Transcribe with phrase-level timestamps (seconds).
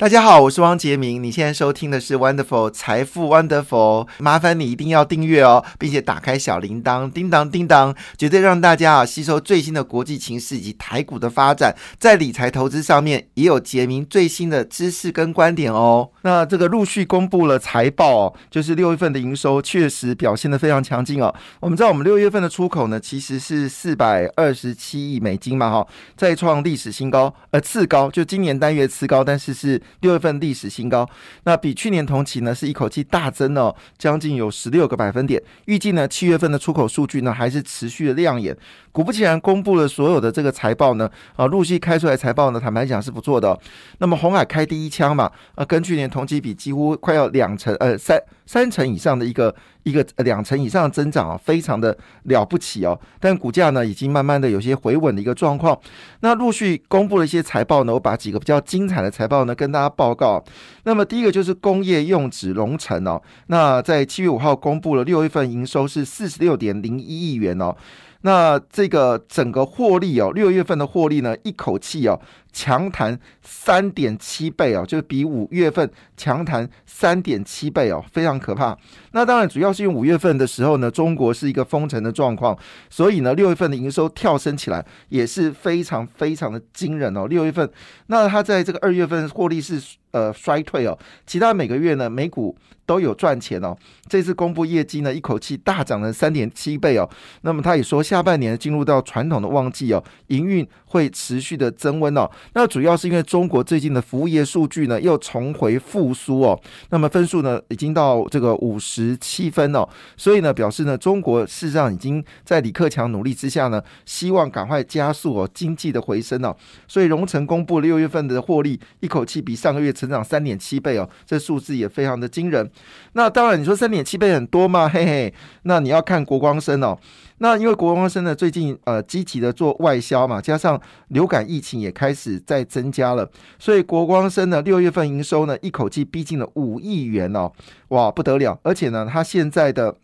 [0.00, 1.22] 大家好，我是汪杰明。
[1.22, 16.08] 你现在收听的是 Wonderful 财富 Wonderful，麻烦你一定要订阅哦，并且打开小铃铛，叮当叮当，绝对让大家啊吸收最新的国际情势以及台股的发展，在理财投资上面也有杰明最新的知识跟观点哦。
[16.22, 21.34] 那这个陆续公布了财报哦，就是六月份的营收确实表现的非常强劲哦。
[21.60, 25.86] 我们知道我们六月份的出口呢其实是四百二十七亿美金嘛，哈，
[26.16, 29.78] 再创历史新高，呃次高，就今年单月次高，但是是。
[30.00, 31.08] 六月份历史新高，
[31.44, 35.42] 那比去年同期呢是一口气大增哦，将近有十六个百分点。
[35.66, 38.56] 预计呢七月份的出口数据呢还是持续的亮眼。
[38.92, 43.56] 果不其然，公布了所有的这个财报呢，啊，陆续开出来财报呢，坦白讲是不错的。
[43.98, 49.54] 那么红海开第一枪嘛，啊，跟去年同期比几乎快要两成，呃，三三成以上的一个
[49.84, 52.98] 一个两成以上的增长啊，非常的了不起哦。
[53.20, 55.78] 但股价呢，已经慢慢的有些回稳的一个状况。
[56.22, 60.42] 那陆续公布了一些财报呢，我把几个比较精彩的财报呢跟大家报告。
[60.82, 67.76] 那么第一个就是工业用纸龙城哦，那在七月五号公布了六月份营收是四十六点零一亿元哦。
[68.22, 72.20] 那这个整个获利哦，六月份的获利呢，一口气哦。
[72.52, 78.76] 强弹三点七倍哦，就是比五月份强弹三点七倍哦，非常可怕。
[79.12, 87.28] 那当然主要是因为五月份的时候呢，中国是一个封城的状况，所以呢，六月份的营收跳升起来也是非常非常的惊人哦。
[87.28, 87.70] 六月份，
[88.08, 89.80] 那它在这个二月份获利是
[90.12, 93.76] 呃衰退哦，其他每个月呢，美股都有赚钱哦。
[94.08, 97.08] 这次公布业绩呢，一口气大涨了三点七倍哦。
[97.42, 102.28] 那么他也说，下半年进入到传统的旺季哦，营运会持续的增温哦。
[102.54, 116.56] 那主要是因为中国最近的服务业数据呢又重回复苏哦，那么分数呢已经到这个五十七分哦，所以呢表示呢中国事实上已经在李克强努力之下呢，希望赶快加速哦经济的回升哦，
[116.88, 122.70] 所以荣成公布六月份的获利一口气比上个月成长三点七倍哦，这数字也非常的惊人。
[123.12, 124.88] 那当然你说三点七倍很多吗？
[124.88, 125.34] 嘿嘿，
[125.64, 126.98] 那你要看国光生哦。
[127.42, 137.50] 那因为国光生呢，最近呃积极的做外销嘛，加上流感疫情也开始在增加了，所以国光生呢六月份营收呢一口气逼近了五亿元哦，
[137.88, 138.58] 哇不得了！
[138.62, 139.94] 而且呢，它现在的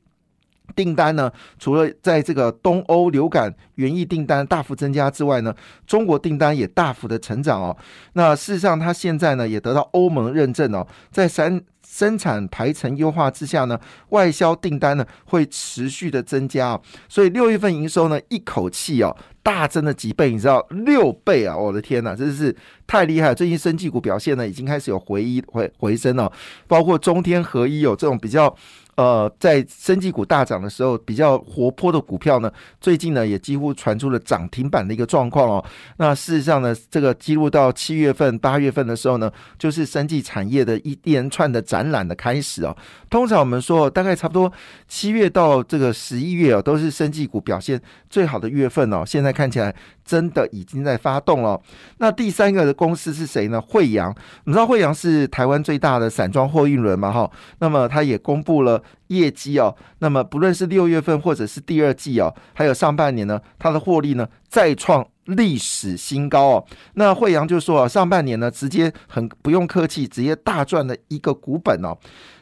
[0.75, 5.54] 订单呢，除了在这个东欧流感园艺订单大幅增加之外呢，
[5.87, 7.77] 中国订单也大幅的成长哦。
[8.15, 11.62] 那事实上，它现在呢也得到欧盟认证哦，在三。
[11.97, 13.81] 生产排程优化之下呢，
[14.11, 21.57] 外销订单呢会持续的增加啊，所以六月份营收呢一口气哦大增了几倍，你知道六倍啊！
[21.57, 22.55] 我的天呐，真是
[22.87, 23.34] 太厉害！
[23.34, 26.31] 最近生技股表现呢已经开始有回一回回升了，
[26.67, 28.55] 包括中天合一有这种比较。
[28.97, 35.63] 呃，在生技股大涨的时候，比较活泼的股票呢，最近呢也几乎传出了涨停板的一个状况哦。
[35.99, 42.76] 那事实上呢，这个记录到七月份、八月份的时候呢，就是生技产业的一连串的展懒的开始哦。
[43.10, 44.52] 通常我们说，大概差不多
[44.88, 47.80] 七月到这个十一月哦，都是生技股表现
[48.10, 49.04] 最好的月份哦。
[49.06, 49.74] 现在看起来。
[50.06, 51.60] 真的已经在发动了。
[51.98, 53.60] 那第三个的公司是谁呢？
[53.60, 54.14] 惠阳，
[54.44, 57.10] 你知道惠阳是台湾最大的散装货运轮嘛？
[57.10, 59.74] 哈，那么它也公布了业绩哦。
[59.98, 66.64] 那么不论是六月份或者是第二季哦，还有上半年呢，它的获利呢再创历史新高哦。
[66.94, 71.97] 那惠阳就说啊，上半年呢直接很不用客气，直接大赚了一个股本哦。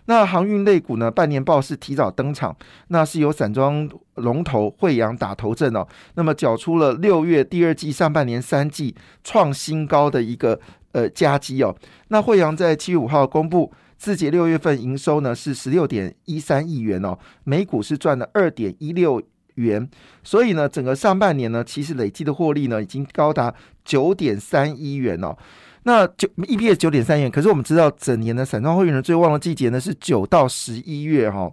[0.07, 1.11] 那航运类股呢？
[1.11, 2.55] 半年报是提早登场，
[2.89, 5.87] 那是由散装龙头惠阳打头阵哦。
[6.15, 10.61] 那么缴出了六月第二季、上半年三季创新高的一个
[10.93, 11.75] 呃佳绩哦。
[12.09, 19.23] 那惠阳在七月五号公布，自己六月份营收呢是十六点一三亿元哦，每股是赚了二点一六
[19.55, 19.89] 元。
[20.23, 23.55] 所以呢，整个上半年呢，其实累计的获利呢已经高达
[23.85, 25.37] 九点三亿元哦。
[25.87, 31.53] 那九 EPS 九点三元，可是我们知道整年的散装货运的最旺的季节呢是九到十一月哈，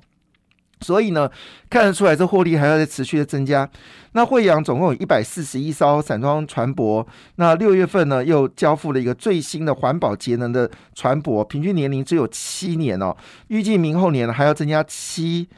[0.80, 1.30] 所以呢
[1.70, 3.70] 看得出来这获利还要在持续的增加。
[4.14, 13.14] 那惠阳总共有一百四十一艘散装船舶，那六月份呢又交付了一个最新的环保节能的船舶，平均年龄只有七年哦，
[13.50, 15.50] 预计明后年呢还要增加七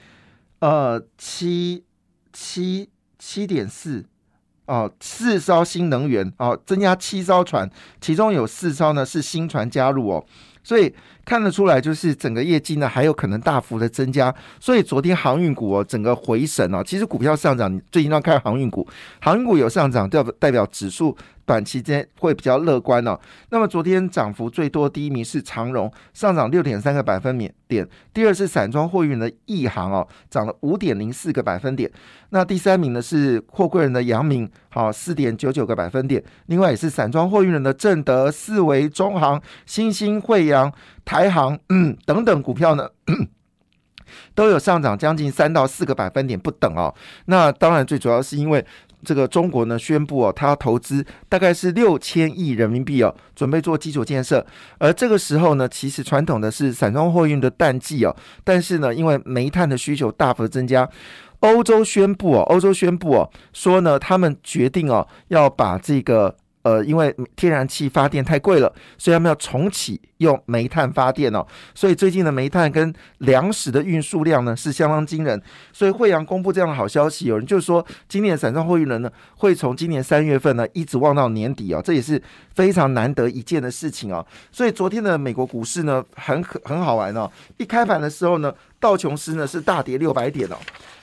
[0.61, 1.83] 呃七
[2.33, 4.03] 七七点四。
[4.65, 7.69] 哦，四艘新能源哦，增加七艘船，
[7.99, 10.25] 其中有四艘呢是新船加入哦，
[10.63, 10.91] 所以
[11.25, 14.33] 看得出来就是整个业绩呢还有可能大幅的增加。
[14.61, 18.87] 所以昨天航运股哦整个回神哦，其实股票上涨，你最近要看航运股，
[19.19, 21.13] 航运股有上涨，代表代表指数
[21.45, 23.19] 短期间会比较乐观哦。
[23.49, 31.91] 那么昨天涨幅最多第一名是长荣，上涨六点三个百分点；第二是散装货运的亿航哦，涨了五点零四个百分点。
[32.29, 36.23] 那第三名呢是货柜人的阳明，好四点九九个百分点。
[36.47, 40.71] 另外也是散装货运人的正德、四维、中航、新兴、惠阳、
[41.03, 41.59] 台航
[42.05, 42.89] 等等股票呢。
[44.35, 46.93] 都有上涨将近三到四个百分点不等哦。
[47.25, 48.63] 那当然最主要是因为
[49.03, 54.45] 这个中国呢宣布哦，它要投资大概是六千亿人民币哦，准备做基础建设。
[54.77, 60.89] 而这个时候呢，其实传统的是散装货运的淡季哦，但是呢，因为煤炭的需求大幅增加，
[61.41, 66.35] 欧洲宣布哦，欧洲宣布哦，说呢，他们决定哦，要把这个。
[66.63, 71.45] 呃，因为天然气发电太贵了，所以他们要重启用煤炭发电哦。
[71.75, 75.41] 所以最近的煤炭跟粮食的运输量呢是相当惊人。
[75.73, 82.21] 所以惠阳公布这样的好消息，有人就说今年散装货运人呢会从今年三月份呢一直望到年底哦，这也是
[82.55, 84.25] 非常难得一见的事情哦。
[84.51, 90.55] 所以昨天的美国股市呢很很好玩哦，一开盘的时候呢道琼斯呢是大跌六百点哦。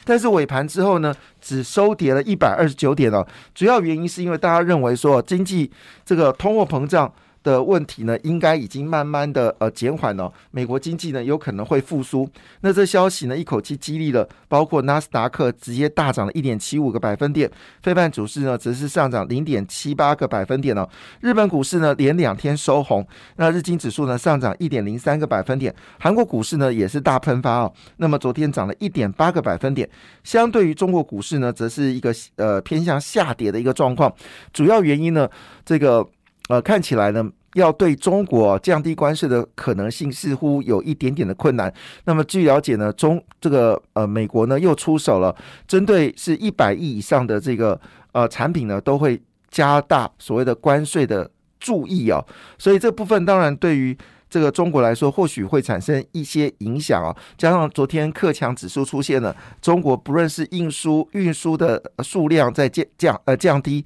[0.04, 3.26] 但是尾盘之后呢，只收跌了一百二十九点哦。
[3.54, 5.70] 主要原因是因为大家认为说经济
[6.04, 7.12] 这个通货膨胀。
[7.42, 10.32] 的问题呢，应该已经慢慢的呃减缓了。
[10.50, 12.28] 美国经济呢有可能会复苏。
[12.60, 17.50] 那这消息呢一口气激励了，包括纳斯达克直接大涨了一点七五个百分点，
[17.82, 20.88] 非半主市呢则是上涨零点七八个百分点哦。
[21.20, 23.06] 日本股市呢连两天收红，
[23.36, 25.74] 那日经指数呢上涨一点零三个百分点。
[25.98, 27.72] 韩国股市呢也是大喷发哦。
[27.96, 29.88] 那么昨天涨了一点八个百分点，
[30.24, 34.12] 相对于中国股市呢，则是一个呃偏向下跌的一个状况。
[34.52, 35.28] 主要原因呢，
[35.64, 36.06] 这个。
[36.50, 37.24] 呃，看起来呢，
[37.54, 41.72] 要对中国降低关税的可能性似乎有一点点的困难。
[42.06, 45.32] 那么据了解呢，中这个呃美国呢又出手了，
[45.68, 47.80] 针对是一百亿以上的这个
[48.10, 51.30] 呃产品呢，都会加大所谓的关税的
[51.60, 52.20] 注意啊。
[52.58, 53.96] 所以这部分当然对于
[54.28, 57.16] 这个中国来说，或许会产生一些影响啊。
[57.38, 63.84] 加上昨天克强指数出现了，中国不论是运输运输的数量在降降呃降低。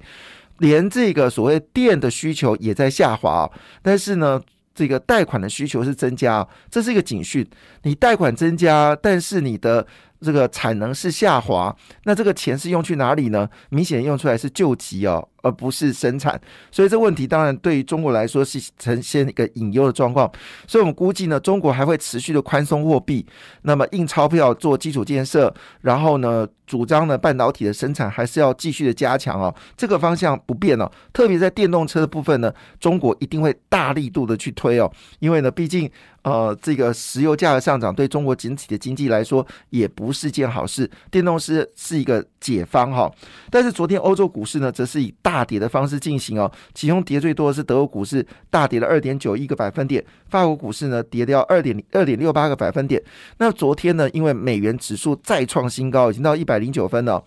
[0.59, 3.49] 连这个所谓电的需求也在下滑，
[3.81, 4.41] 但是呢，
[4.73, 7.45] 这个贷款的需求是增加，这是一个警讯。
[7.83, 9.85] 你贷款增加，但是你的
[10.25, 11.73] 这个产能是下滑，
[12.03, 13.47] 那这个钱是用去哪里呢？
[13.69, 15.29] 明显用出来是救急哦。
[15.45, 16.41] 而不是生产，
[16.71, 20.27] 所以这问题当然对于中国来说是呈现一个隐忧的状况。
[20.65, 23.23] 所以我们估计呢，中国还会持续的宽松货币，
[23.61, 30.91] 那么印钞票做基础建设，然后呢，主张呢半导体的生产还是要继续的加强哦，这个方向不变哦。
[31.13, 35.87] 特别在电动车的部分呢，中国一定会大力度的去推哦，因为呢，毕竟
[36.25, 43.09] 呃这个石油价格上涨对中国整体的经济来说也不是件好事，电动车是一个解方哈。
[43.51, 53.03] 但是昨天欧洲股市呢，则是以大大跌的方式进行哦，其中跌最多的是德国股市，大跌了二点九一个百分点；法国股市呢，跌掉二点二点六八个百分点。
[53.37, 57.21] 那昨天呢，因为美元指数再创新高，已经到一百零九分了。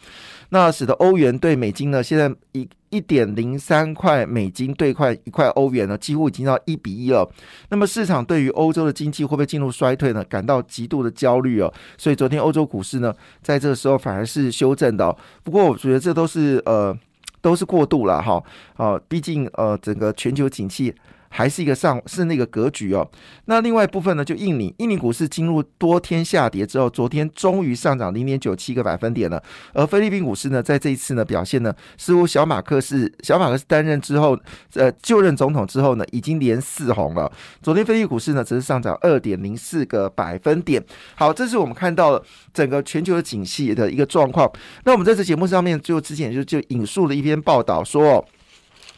[0.51, 7.31] 那使得欧元对美金呢，现在一一点零三块美金兑换一块欧元呢，几乎已经到一比一了。
[7.69, 11.73] 那么市场对于欧洲的经济会不会进入衰退呢，感到极度的焦虑哦。
[11.99, 15.15] 所以昨天欧洲股市呢，在这个时候反而是修正的。
[15.43, 16.97] 不过我觉得这都是呃
[17.43, 18.43] 都是过度了哈。
[18.77, 20.95] 哦，毕竟呃整个全球景气。
[21.29, 23.09] 还是一个上是那个格局哦。
[23.47, 29.43] 那另外一部分呢，就印尼，印尼股市进入多天下跌之后，昨天终于上涨零点九七个百分点了。
[29.73, 34.39] 而菲律宾股市呢，在这一次呢表现呢，似乎小马克是小马克是担任之后，
[34.75, 37.31] 呃就任总统之后呢，已经连四红了。
[37.63, 40.85] 昨天菲律宾股市呢，则是上涨二点零四个百分点。
[41.15, 44.51] 好，这是我们看到了整个全球的景气的一个状况。
[44.85, 48.25] 那我们在这节目上面就之前就就引述了一篇报道说。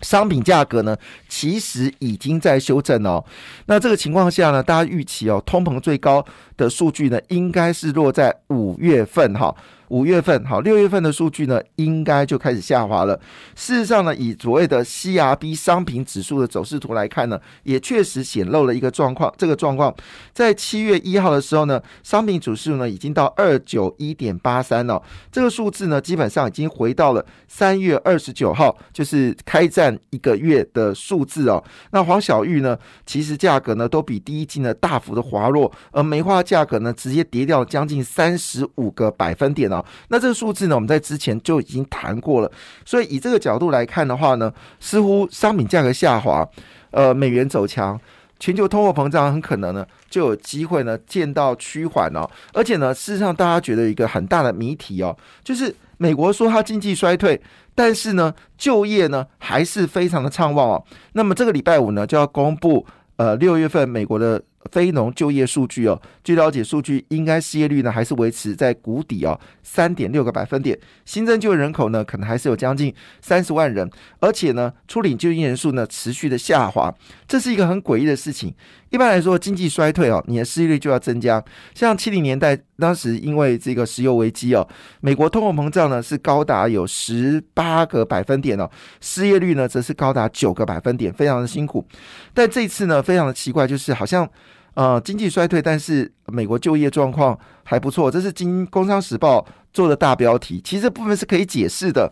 [0.03, 0.97] 商品价格呢，
[1.29, 3.25] 其实已经在修正哦。
[3.67, 6.25] 那这个情况下呢，大家预期哦，通膨最高
[6.57, 9.55] 的数据呢，应该是落在五月份哈。
[9.91, 13.19] 五月份好，六月份的数据呢，应该就开始下滑了。
[13.57, 19.33] 事实上呢，以所谓的 CRB 商品指数的走势图来看呢，也确实显露了一个状况。
[19.37, 19.93] 这个状况
[20.33, 25.03] 在七月一号的时候呢，商品指数呢已经到二九一点八三了。
[25.33, 31.63] 这个数字呢，基本上已经回到了三月二十九号，就是开战一个月的数字哦。
[31.91, 39.80] 那黄小玉呢，其实价格呢都比第一季呢大幅的滑落，而梅花价格呢直接跌掉将近三十五个百分点哦。
[40.09, 42.51] 那这个数字呢，我们在之前就已经谈过了，
[42.85, 46.49] 所以以这个角度来看的话呢，似乎商品价格下滑，
[46.91, 48.01] 呃，美元走强，
[48.39, 52.29] 全球通货膨胀很可能呢就有机会呢见到趋缓哦。
[52.53, 57.41] 而且呢，事实上大家觉得一个很大的谜题哦，就是美国说它经济衰退。
[57.75, 60.85] 但是呢，就业呢还是非常的畅旺哦。
[61.13, 64.43] 那么这个礼拜五呢，就要公布呃六月份美国的。
[64.71, 70.79] 非农就业数据哦，据了解，数据应该失业率呢还是维持在谷底哦，三点六个百分点。
[71.05, 73.91] 新增就业人口呢，可能还是有将近三十万人，
[74.21, 76.95] 而且呢，初领就业人数呢持续的下滑，
[77.27, 78.55] 这是一个很诡异的事情。
[78.91, 81.43] 一般来说，经济衰退哦，你的失业率就要增加。
[81.75, 84.69] 像七零年代当时因为这个石油危机哦，
[85.01, 88.71] 美国通货膨胀呢是高达有十八个百分点哦，
[89.01, 91.87] 失业率呢则是高达九个百分点，非常的辛苦。
[92.35, 94.29] 但这次呢，非常的奇怪，就是好像。
[94.75, 99.41] 呃，经济衰退，但是美国就业状况还不错，这是《经工商时报》
[99.73, 100.61] 做的大标题。
[100.65, 102.11] 其实这部分是可以解释的。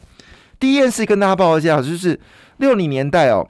[0.58, 2.18] 第一件事跟大家报一下，就是
[2.56, 3.48] 六零年代哦，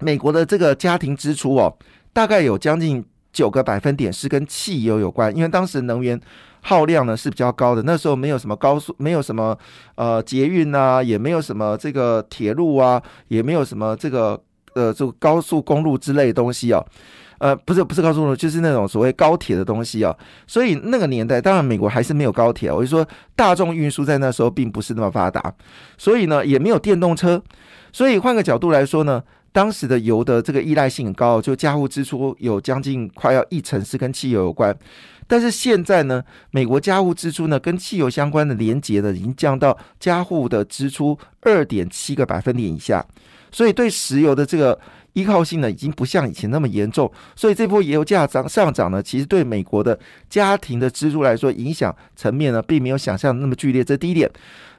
[0.00, 1.74] 美国的这个家庭支出哦，
[2.14, 6.18] 大概有将近九个百分点是跟汽油有关，因为当时能源
[6.62, 7.82] 耗量呢是比较高的。
[7.82, 9.58] 那时候没有什么高速，没有什么
[9.96, 14.40] 呃捷运啊，也没有什么这个铁路啊，也没有什么这个
[14.74, 16.82] 呃这个高速公路之类的东西哦。
[17.38, 20.16] 呃，不是不是高速路，就是那种所谓高铁的东西啊。
[20.46, 22.72] 所以那个年代，当然美国还是没有高铁。
[22.72, 25.52] 我就说，大众运输在那时候并不是那么发达，
[25.98, 27.42] 所以呢，也没有电动车。
[27.92, 29.22] 所以换个角度来说呢，
[29.54, 34.76] 当时的油的这个依赖性很高，就家户支出有将近快要一成是跟汽油有关。
[35.28, 43.06] 但是现在呢，美国家户支出呢跟汽油相关的连结呢，已经降到家户的支出二点七个百分点以下。
[43.54, 44.78] 所以对石油的这个。
[45.14, 49.96] 依靠性呢，已经不像以前那么严重，所以这波油价涨上涨呢，其实对美国的
[50.28, 53.84] 家庭的支出来说，影响层面呢，并没有想象那么剧烈。
[53.84, 54.28] 这第一点。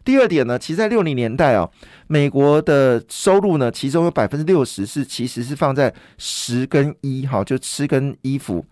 [0.03, 1.67] 第二点呢，其实，在六零年代啊，
[2.07, 8.63] 美国的收入呢，其中有百分之六十是其实是放在食跟衣，哈，就吃跟衣服。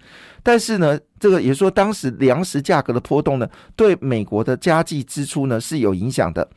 [0.44, 6.48] 但是呢，这个也说，当时粮食价格的波动呢，对美国的家计支出呢是有影响的。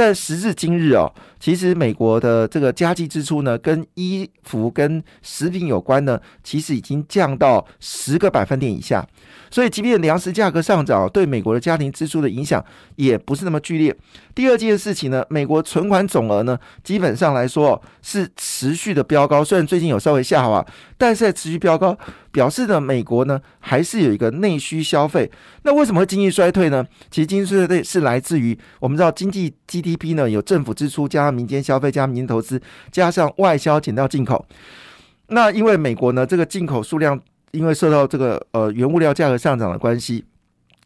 [0.00, 9.06] 但时至今日哦，其实美国的这个家计支出呢，跟衣服跟食品有关呢，其实已经降到十个百分点以下。
[9.50, 12.64] 所以，即便粮食价格上涨，对美国的家庭支出的影响
[12.96, 13.94] 也不是那么剧烈。
[14.34, 20.64] 第二件事情呢，美国存款总额呢，基本上来说是持续的飙高，虽然最近有稍微下滑，
[20.96, 21.94] 但是在持续飙高，
[22.32, 25.30] 表示呢，美国呢还是有一个内需消费。
[25.62, 26.86] 那为什么会经济衰退呢？
[27.10, 32.60] 其实经济衰退是来自于我们知道经济 GDP 呢有政府支出加上民间消费加民间投资
[32.90, 34.46] 加上外销减掉进口。
[35.28, 37.20] 那因为美国呢这个进口数量。
[37.52, 40.24] 因为受到这个呃原物料价格上涨的关系，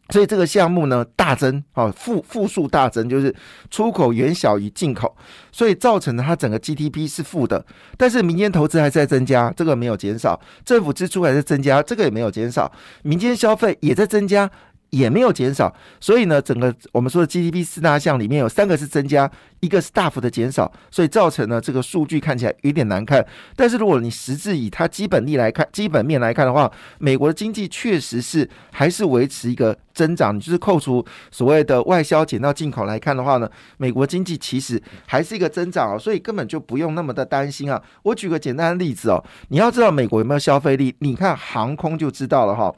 [0.09, 3.33] 所以这个项目呢大增啊负负数大增，就是
[3.69, 5.15] 出口远小于进口，
[5.51, 7.65] 所以造成了它整个 GDP 是负的。
[7.97, 12.71] 但是民间投资还在增加，这个没有减少；政府支出还在增加，这个也没有减少；
[13.03, 14.49] 民间消费也在增加。
[14.91, 19.29] 也没有减少，所以呢，整个我们说的 GDP 四大项里面有三个是增加，
[19.65, 23.25] 一个是大幅的减少，所以造成了这个数据看起来有点难看。
[23.55, 30.35] 但是如果你实质以它基本力来看，基本面来看的话，美国的经济确实是还是维持一个增长。
[30.35, 37.81] 你就是扣除所谓的外销减到进口来看的话呢，美国经济其实还是一个增长哦，所以根本就不用那么的担心啊。
[38.03, 42.73] 我举个简单的例子哦，你要知道美国有没有消费力，你看航空就知道了哈。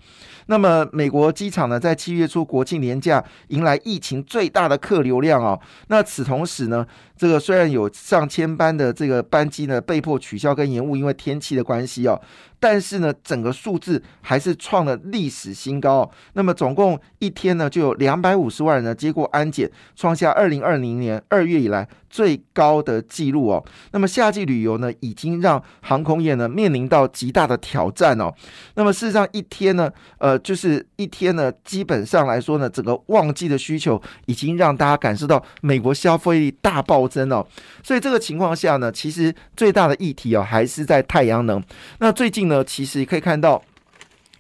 [0.50, 5.60] 那么，美国机场呢，在七月初国庆年假迎来疫情最大的客流量哦。
[5.88, 6.88] 那此同时呢，呢，
[7.18, 12.22] 这个虽然有上千班的这个班机呢被迫取消跟延误，因为天气的关系哦。
[12.60, 16.10] 但是呢，整个数字还是创了历史新高。
[16.34, 23.64] 那么总共一天呢，就有两百五十万人呢接过安检，创下二零二零年二月以来最高的纪录哦。
[23.92, 28.34] 那么夏季旅游呢，已经让航空业呢面临到极大的挑战哦。
[28.74, 37.46] 那么事实上，一天呢，呃，就是一天呢，基本上来说呢，整个旺季的需求已经让大家感受到美国消费力大爆暴增哦。
[37.84, 41.64] 所以这个情况下呢，其实最大的议题哦，还是在太阳能。
[42.00, 42.48] 那最近。
[42.48, 43.62] 呢，其实可以看到，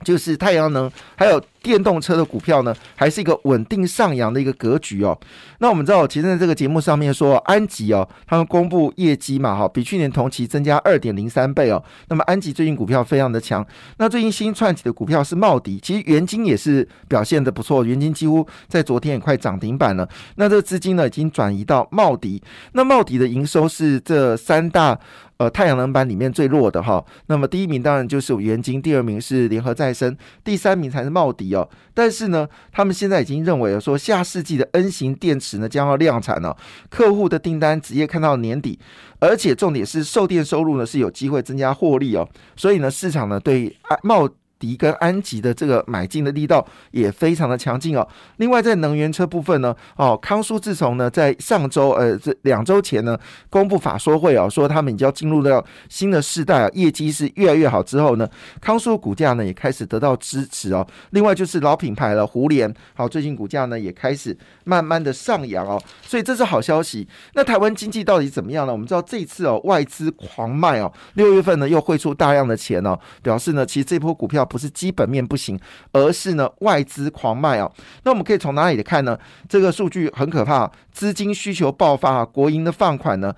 [0.03, 1.43] 就是太阳能还有。
[1.67, 5.17] 电动车的股票呢，还是一个稳定上扬的一个格局哦。
[5.59, 11.83] 那我们知道，其实在这个节目上面说，安吉哦，他们公布业绩嘛，哈，比去年同期增加二点零三倍哦。
[12.07, 13.65] 那么安吉最近股票非常的强。
[13.97, 20.07] 那最近新串起的股票是茂迪，其实元金也是表现的不错，元金几乎在昨天也快涨停板了。
[20.35, 22.41] 那这个资金呢，已经转移到茂迪。
[22.71, 24.97] 那茂迪的营收是这三大
[25.37, 27.03] 呃太阳能板里面最弱的哈。
[27.27, 31.56] 那么第一名当然就是元金，第二名是联合再生，第三名才是茂迪哦。
[31.93, 36.57] 但是呢，他们现在已经认为说，下世纪的 N 型电池呢将要量产了，
[36.89, 38.77] 客户的订单直接看到年底，
[39.19, 44.27] 而且重点是售电收入呢是有机会增加获利哦，所以呢，市场呢对茂
[44.59, 48.07] 迪跟安吉的这个买进的力道也非常的强劲哦。
[48.37, 53.17] 另外在能源车部分呢，哦，康舒自从呢在上周呃这两周前呢
[53.49, 58.29] 公布法说会哦，说他们已经要进入到新的世代啊，业绩是越来越好之后呢，
[58.61, 60.85] 康舒股价呢也开始得到支持哦。
[61.11, 67.07] 另外就是老品牌了，胡联，好，最近股价呢也开始慢慢的上扬哦，所以这是好消息。
[67.33, 68.71] 那台湾经济到底怎么样呢？
[68.71, 75.59] 我们知道这次哦外资狂卖哦，六月份呢又汇出大量的钱哦，表示呢其实这波股票不是基本面不行，
[75.91, 77.71] 而是呢外资狂卖哦。
[78.03, 79.19] 那我们可以从哪里看呢？
[79.47, 83.31] 这个数据很可怕，资金需求爆发，国营的放款呢，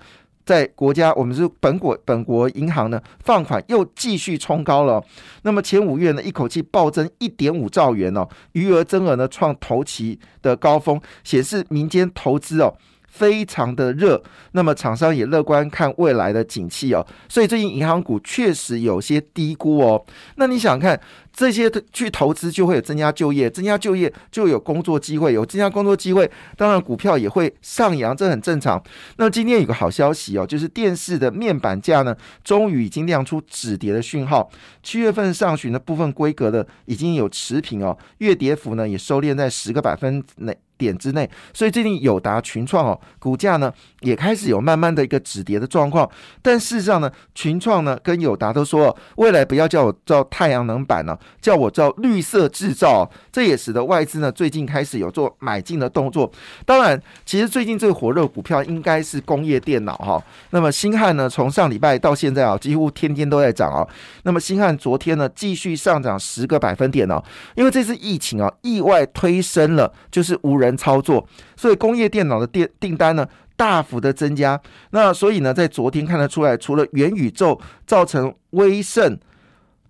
[0.46, 5.04] 在国家我们是本国本国银行呢放款又继续冲高了。
[5.42, 12.74] 那么前五月呢一口气暴增一点五兆元哦，余额增额呢创头期的高峰，显示民间投资哦。
[13.10, 20.02] 非常的热，那么厂商也乐观看未来的景气哦，所以最近银行股确实有些低估哦。
[20.36, 20.98] 那你想看
[21.32, 28.82] 这些去投资就会有增加就业，增加就业就有工作机会，有增加工作机会，当然股票也会上扬，这很正常。
[29.16, 34.48] 那今天有个好消息哦，就是电视的面板价呢，终于已经亮出止跌的讯号，
[34.82, 40.56] 七月份上旬的部分规格的已经有持平哦，月跌幅呢也收敛在十个百分内。
[40.80, 43.70] 点之内，所以最近友达群创哦，股价呢
[44.00, 46.08] 也开始有慢慢的一个止跌的状况。
[46.40, 53.08] 但事实上呢，群创呢跟友达都说，未来不要叫我造太阳能板了，叫我造绿色制造。
[53.30, 56.32] 这也使得外资呢最近开始有做买进的动作。
[56.64, 60.22] 当然，其实最近最火热股票应该是工业电脑哈。
[60.50, 63.86] 那么新汉呢，从上礼拜到现在啊，几乎天天都在涨啊。
[64.22, 67.22] 那么新汉昨天呢继续上涨十个百分点哦，
[67.54, 70.69] 因为这次疫情啊，意外推升了就是无人。
[70.76, 74.60] 操作，所以工业电脑的电订单呢大幅的增加。
[74.90, 79.18] 那所以呢，在昨天看得出来，除了元宇宙造成威盛、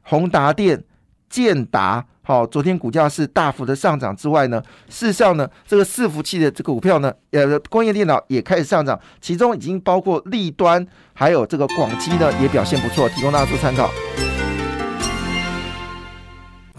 [0.03, 0.83] 宏达电、
[1.29, 13.91] 建达，好，昨天股价是大幅的上涨之外呢，事实上呢，这个伺服器的这个股票呢，呃，工业电脑也开始上涨，其中已经包括立端，还有这个广基呢，也表现不错，提供大家做参考。